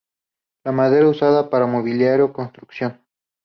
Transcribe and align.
La 0.63 0.71
madera 0.71 1.07
usada 1.07 1.51
para 1.51 1.67
mobiliario, 1.67 2.33
construcción. 2.33 2.99